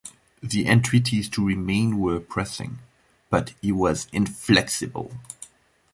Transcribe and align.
The 0.41 0.65
entreaties 0.65 1.29
to 1.29 1.45
remain 1.45 1.99
were 1.99 2.19
pressing, 2.19 2.79
but 3.29 3.53
he 3.61 3.71
was 3.71 4.07
inflexible. 4.11 5.11